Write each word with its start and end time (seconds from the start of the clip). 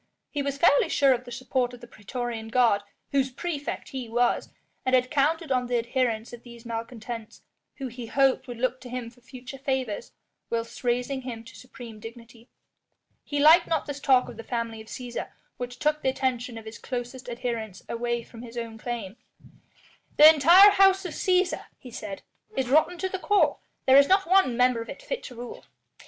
He 0.31 0.41
was 0.41 0.57
fairly 0.57 0.89
sure 0.89 1.13
of 1.13 1.25
the 1.25 1.31
support 1.31 1.75
of 1.75 1.79
the 1.79 1.85
praetorian 1.85 2.47
guard, 2.47 2.81
whose 3.11 3.29
praefect 3.31 3.89
he 3.89 4.09
was, 4.09 4.49
and 4.83 4.95
had 4.95 5.11
counted 5.11 5.51
on 5.51 5.67
the 5.67 5.75
adherence 5.77 6.33
of 6.33 6.41
these 6.41 6.65
malcontents, 6.65 7.43
who 7.75 7.85
he 7.85 8.07
hoped 8.07 8.47
would 8.47 8.57
look 8.57 8.81
to 8.81 8.89
him 8.89 9.11
for 9.11 9.21
future 9.21 9.59
favours 9.59 10.13
whilst 10.49 10.83
raising 10.83 11.21
him 11.21 11.43
to 11.43 11.55
supreme 11.55 11.99
dignity. 11.99 12.49
He 13.23 13.37
liked 13.39 13.67
not 13.67 13.85
this 13.85 13.99
talk 13.99 14.27
of 14.27 14.37
the 14.37 14.43
family 14.43 14.81
of 14.81 14.87
Cæsar 14.87 15.29
which 15.57 15.77
took 15.77 16.01
the 16.01 16.09
attention 16.09 16.57
of 16.57 16.65
his 16.65 16.79
closest 16.79 17.29
adherents 17.29 17.83
away 17.87 18.23
from 18.23 18.41
his 18.41 18.57
own 18.57 18.79
claim. 18.79 19.17
"The 20.17 20.33
entire 20.33 20.71
House 20.71 21.05
of 21.05 21.13
Cæsar," 21.13 21.65
he 21.77 21.91
said, 21.91 22.23
"is 22.57 22.69
rotten 22.69 22.97
to 22.97 23.09
the 23.09 23.19
core. 23.19 23.59
There 23.85 23.97
is 23.97 24.07
not 24.07 24.25
one 24.27 24.57
member 24.57 24.81
of 24.81 24.89
it 24.89 25.03
fit 25.03 25.21
to 25.25 25.35
rule." 25.35 25.63